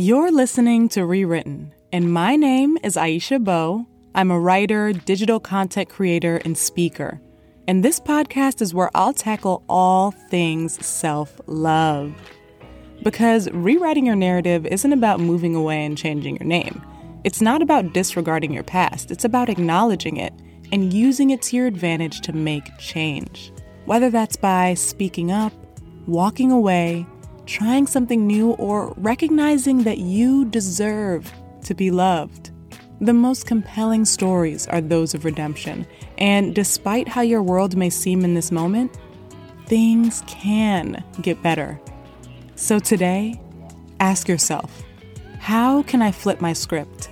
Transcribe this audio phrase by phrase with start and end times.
[0.00, 3.84] You're listening to Rewritten, and my name is Aisha Bowe.
[4.14, 7.20] I'm a writer, digital content creator, and speaker.
[7.66, 12.14] And this podcast is where I'll tackle all things self love.
[13.02, 16.80] Because rewriting your narrative isn't about moving away and changing your name.
[17.24, 20.32] It's not about disregarding your past, it's about acknowledging it
[20.70, 23.52] and using it to your advantage to make change.
[23.86, 25.52] Whether that's by speaking up,
[26.06, 27.04] walking away,
[27.48, 31.32] trying something new, or recognizing that you deserve
[31.64, 32.50] to be loved.
[33.00, 35.86] The most compelling stories are those of redemption,
[36.18, 38.96] and despite how your world may seem in this moment,
[39.66, 41.80] things can get better.
[42.54, 43.40] So today,
[43.98, 44.84] ask yourself
[45.38, 47.08] how can I flip my script?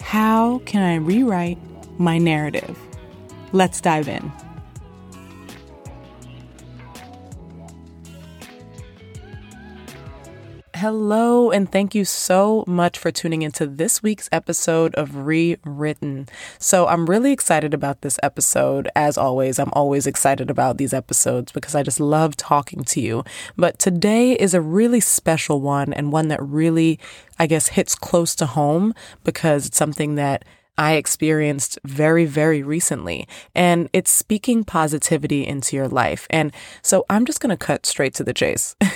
[0.00, 1.58] How can I rewrite
[1.98, 2.78] my narrative?
[3.52, 4.32] Let's dive in.
[10.86, 16.28] Hello, and thank you so much for tuning into this week's episode of Rewritten.
[16.60, 18.88] So, I'm really excited about this episode.
[18.94, 23.24] As always, I'm always excited about these episodes because I just love talking to you.
[23.56, 27.00] But today is a really special one and one that really,
[27.36, 30.44] I guess, hits close to home because it's something that
[30.78, 33.26] I experienced very, very recently.
[33.56, 36.28] And it's speaking positivity into your life.
[36.30, 38.76] And so I'm just going to cut straight to the chase.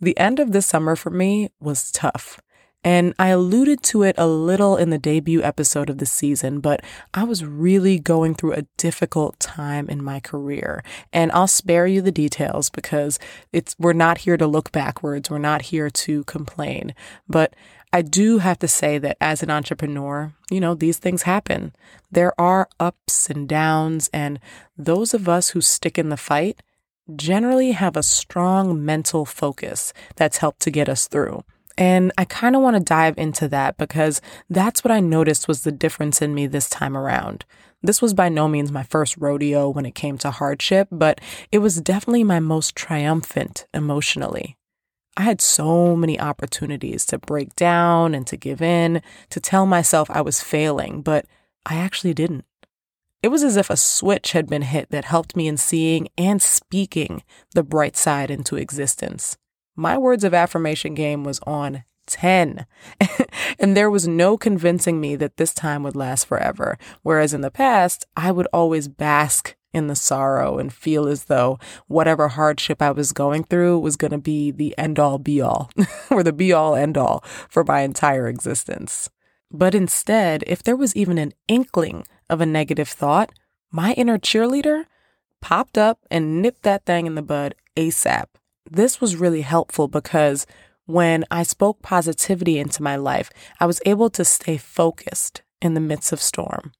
[0.00, 2.40] The end of this summer for me was tough.
[2.84, 6.80] And I alluded to it a little in the debut episode of the season, but
[7.12, 10.84] I was really going through a difficult time in my career.
[11.12, 13.18] And I'll spare you the details because
[13.52, 15.28] it's, we're not here to look backwards.
[15.28, 16.94] We're not here to complain.
[17.28, 17.54] But
[17.92, 21.74] I do have to say that as an entrepreneur, you know, these things happen.
[22.12, 24.38] There are ups and downs, and
[24.76, 26.62] those of us who stick in the fight,
[27.16, 31.42] generally have a strong mental focus that's helped to get us through.
[31.76, 34.20] And I kind of want to dive into that because
[34.50, 37.44] that's what I noticed was the difference in me this time around.
[37.82, 41.20] This was by no means my first rodeo when it came to hardship, but
[41.52, 44.56] it was definitely my most triumphant emotionally.
[45.16, 50.10] I had so many opportunities to break down and to give in, to tell myself
[50.10, 51.26] I was failing, but
[51.64, 52.44] I actually didn't.
[53.22, 56.40] It was as if a switch had been hit that helped me in seeing and
[56.40, 59.36] speaking the bright side into existence.
[59.74, 62.64] My words of affirmation game was on 10.
[63.58, 66.78] and there was no convincing me that this time would last forever.
[67.02, 71.58] Whereas in the past, I would always bask in the sorrow and feel as though
[71.88, 75.70] whatever hardship I was going through was going to be the end all be all
[76.10, 79.10] or the be all end all for my entire existence.
[79.50, 83.32] But instead, if there was even an inkling of a negative thought,
[83.70, 84.84] my inner cheerleader
[85.40, 88.26] popped up and nipped that thing in the bud ASAP.
[88.70, 90.46] This was really helpful because
[90.86, 93.30] when I spoke positivity into my life,
[93.60, 96.72] I was able to stay focused in the midst of storm.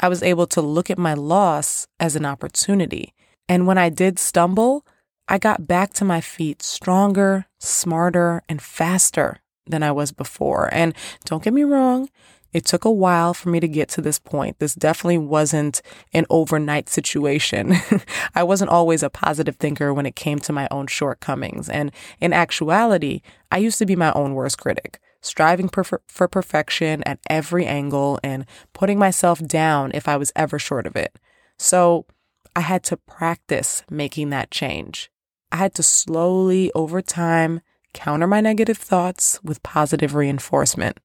[0.00, 3.14] I was able to look at my loss as an opportunity.
[3.48, 4.84] And when I did stumble,
[5.28, 10.68] I got back to my feet stronger, smarter, and faster than I was before.
[10.72, 10.94] And
[11.24, 12.08] don't get me wrong,
[12.52, 14.58] it took a while for me to get to this point.
[14.58, 15.80] This definitely wasn't
[16.12, 17.76] an overnight situation.
[18.34, 21.68] I wasn't always a positive thinker when it came to my own shortcomings.
[21.68, 27.20] And in actuality, I used to be my own worst critic, striving for, perfection at
[27.28, 31.18] every angle and putting myself down if I was ever short of it.
[31.58, 32.06] So
[32.54, 35.10] I had to practice making that change.
[35.50, 37.60] I had to slowly, over time,
[37.94, 40.98] counter my negative thoughts with positive reinforcement.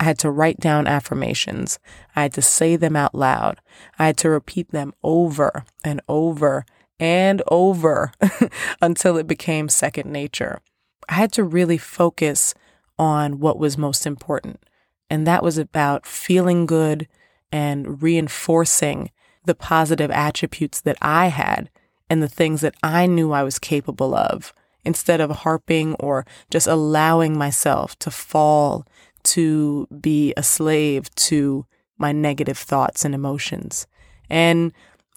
[0.00, 1.78] I had to write down affirmations.
[2.16, 3.60] I had to say them out loud.
[3.98, 6.64] I had to repeat them over and over
[6.98, 8.12] and over
[8.80, 10.62] until it became second nature.
[11.10, 12.54] I had to really focus
[12.98, 14.62] on what was most important.
[15.10, 17.06] And that was about feeling good
[17.52, 19.10] and reinforcing
[19.44, 21.68] the positive attributes that I had
[22.08, 26.66] and the things that I knew I was capable of instead of harping or just
[26.66, 28.86] allowing myself to fall
[29.24, 31.66] to be a slave to
[31.98, 33.86] my negative thoughts and emotions.
[34.28, 34.72] And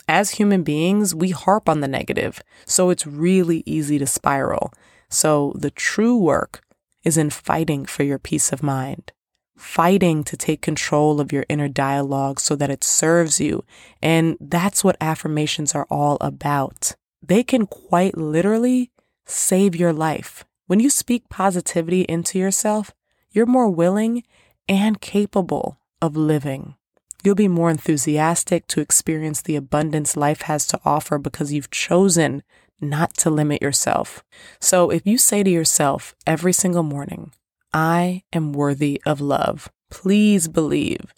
[0.07, 4.73] as human beings, we harp on the negative, so it's really easy to spiral.
[5.09, 6.61] So the true work
[7.03, 9.11] is in fighting for your peace of mind,
[9.57, 13.63] fighting to take control of your inner dialogue so that it serves you.
[14.01, 16.95] And that's what affirmations are all about.
[17.21, 18.91] They can quite literally
[19.25, 20.43] save your life.
[20.67, 22.93] When you speak positivity into yourself,
[23.33, 24.23] you're more willing
[24.69, 26.75] and capable of living.
[27.23, 32.43] You'll be more enthusiastic to experience the abundance life has to offer because you've chosen
[32.79, 34.23] not to limit yourself.
[34.59, 37.33] So if you say to yourself every single morning,
[37.73, 39.71] I am worthy of love.
[39.89, 41.13] Please believe.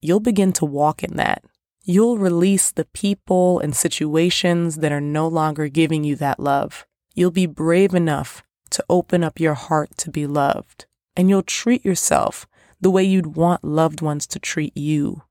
[0.00, 1.42] You'll begin to walk in that.
[1.82, 6.86] You'll release the people and situations that are no longer giving you that love.
[7.14, 10.86] You'll be brave enough to open up your heart to be loved.
[11.16, 12.46] And you'll treat yourself
[12.80, 15.22] the way you'd want loved ones to treat you.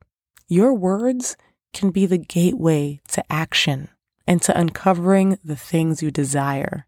[0.47, 1.37] Your words
[1.73, 3.89] can be the gateway to action
[4.27, 6.85] and to uncovering the things you desire.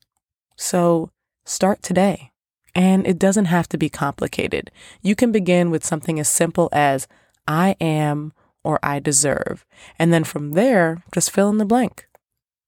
[0.55, 1.11] So
[1.45, 2.31] start today.
[2.73, 4.71] And it doesn't have to be complicated.
[5.01, 7.07] You can begin with something as simple as
[7.47, 8.33] I am
[8.63, 9.65] or I deserve.
[9.97, 12.07] And then from there, just fill in the blank.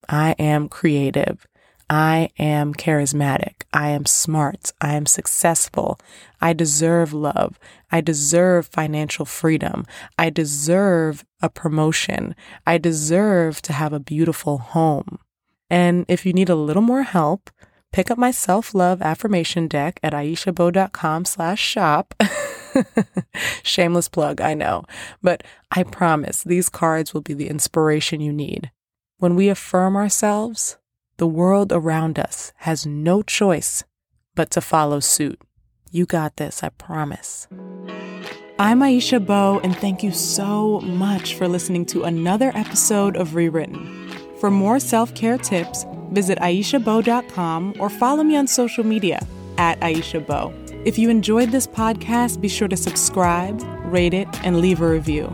[0.08, 1.46] I am creative.
[1.90, 3.64] I am charismatic.
[3.74, 4.72] I am smart.
[4.80, 6.00] I am successful.
[6.40, 7.60] I deserve love.
[7.92, 9.88] I deserve financial freedom.
[10.18, 12.36] I deserve a promotion.
[12.68, 15.18] I deserve to have a beautiful home.
[15.70, 17.50] And if you need a little more help,
[17.92, 22.14] pick up my self-love affirmation deck at aishabowe.com slash shop.
[23.64, 24.84] Shameless plug, I know.
[25.24, 28.72] But I promise these cards will be the inspiration you need.
[29.18, 30.78] When we affirm ourselves,
[31.20, 33.84] the world around us has no choice
[34.36, 35.40] but to follow suit.
[35.92, 37.48] You got this, I promise.
[38.58, 44.10] I'm Aisha Bowe, and thank you so much for listening to another episode of Rewritten.
[44.40, 49.20] For more self care tips, visit AishaBowe.com or follow me on social media
[49.58, 50.54] at Aisha Bowe.
[50.86, 53.62] If you enjoyed this podcast, be sure to subscribe,
[53.92, 55.28] rate it, and leave a review.